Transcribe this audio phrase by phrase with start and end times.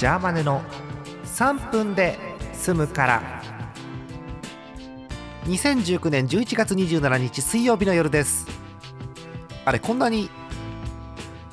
[0.00, 0.62] ジャーマネの
[1.26, 2.18] 3分で
[2.54, 3.42] 済むから。
[5.44, 8.46] 2019年11月27日水曜日の夜です。
[9.66, 10.30] あれこんなに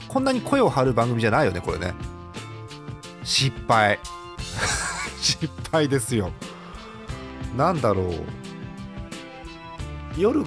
[0.08, 1.94] こんなに声を張る番組じゃないよねこれね。
[3.22, 4.00] 失敗。
[5.20, 6.32] 失敗ですよ。
[7.58, 8.14] なんだろう。
[10.18, 10.46] 夜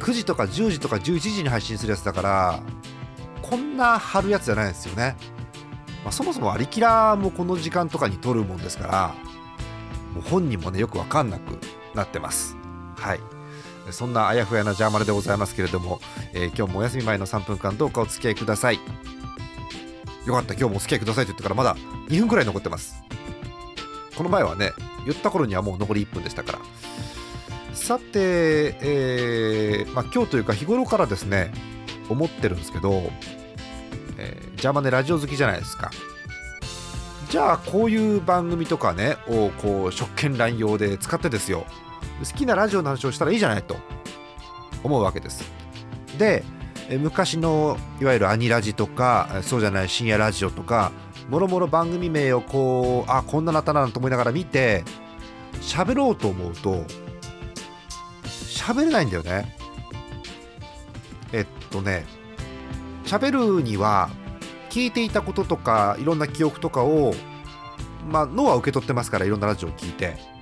[0.00, 2.60] 9時とか10時とか11時に配信するやつだから
[3.40, 5.16] こんな張るやつじゃないですよね、
[6.06, 9.14] まあ、そもそもアリキラもこの時間とかに撮るもんですから
[10.14, 11.58] もう本人もねよく分かんなく
[11.96, 12.56] なってます。
[12.94, 13.20] はい。
[13.90, 16.00] そんなあやふやなジャーマネでございますけれども、
[16.32, 18.78] えー、今日もお休み前の3分間どうかお付き合いください。
[20.26, 20.54] よかった。
[20.54, 21.74] 今日もお付き合いくださいと言ってからまだ
[22.08, 23.02] 2分くらい残ってます。
[24.16, 24.74] この前はね
[25.06, 26.60] 言った頃にはもう残り1分でしたから。
[27.74, 31.52] さて、えーまあ、今日というか日頃からですね
[32.08, 33.10] 思ってるんですけど、
[34.16, 35.90] えー、ジャーマネラジオ好きじゃないですか。
[37.30, 41.66] じゃあこういう番組とかねをこう職権乱用で使ってですよ。
[42.20, 43.76] 好きなラジオの話をしたらいいじゃないと。
[44.84, 45.44] 思うわけです。
[46.18, 46.44] で
[47.00, 50.92] 昔のいわゆるアニラジとかそうじゃない深夜ラジオとか
[51.28, 54.84] もろもろ番組名をこうあこんななったなと思いながら見て
[55.60, 56.84] 喋ろうと思うと
[58.24, 59.56] 喋れないんだよね。
[61.32, 62.06] えっとね
[63.06, 64.10] 喋るには
[64.68, 67.14] 聞いていたこととかいろんな記憶とかを
[68.10, 70.36] まあ脳は受け取ってますからいろんなラジオを聞いて。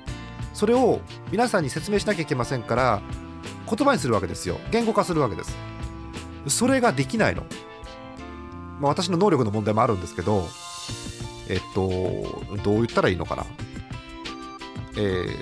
[0.54, 1.00] それを
[1.32, 3.02] 皆さんに説明しなきゃいけませんから
[3.68, 4.58] 言葉にするわけですよ。
[4.70, 5.56] 言語化するわけです。
[6.46, 7.42] それができないの、
[8.80, 10.46] まあ、私の能力の問題もあるんですけど
[11.48, 11.88] えっと
[12.62, 13.44] どう言ったらいいのかな。
[14.96, 15.34] えー、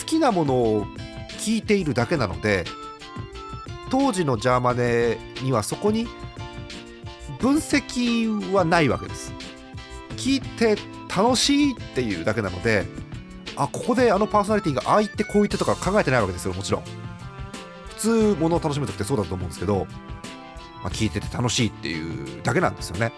[0.00, 0.86] 好きなものを
[1.38, 2.64] 聞いているだけなので
[3.94, 6.08] 当時のジャーマネにはそこに
[7.38, 9.32] 分析はないわけです。
[10.16, 10.76] 聞いて
[11.16, 12.86] 楽しいっていうだけなので
[13.54, 16.54] あここであのパーソナリティがああ言ってこう言ってとか考えてないわけですよ。
[16.54, 16.82] もちろん。
[17.90, 19.86] 普通ものを楽しむ時ってそうだと思うんですけど、
[20.82, 23.12] まあ、聞いてて楽しいっていうだけなんですよね。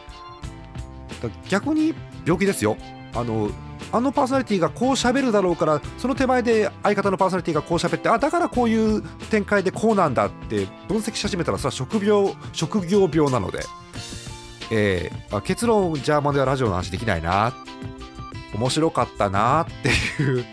[1.49, 1.95] 逆に
[2.27, 2.77] 病気ですよ。
[3.15, 3.49] あの
[3.93, 13.61] あのパーソナリティがこう喋るだろうからその手前で相方のパーソナリティがこう喋ってあだからこういう展開でこうなんだって分析し始めたらそれは職業職業病なので、
[14.71, 17.55] えー、結論ジャーマンではラジオの話できないな
[18.55, 20.45] 面白かったなっていう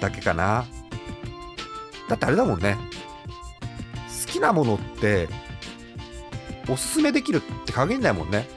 [0.00, 0.64] だけかな。
[2.08, 2.76] だってあれだもんね。
[4.26, 5.28] 好きなものって
[6.68, 8.48] おすすめできるって限らないもんね。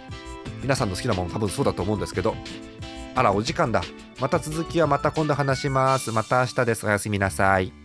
[0.62, 2.36] 皆さんの好きなもの多分そうだと思うんですけど。
[3.16, 3.82] あらお時間だ。
[4.20, 6.12] また続きはまた今度話します。
[6.12, 6.86] また明日です。
[6.86, 7.85] おやすみなさい。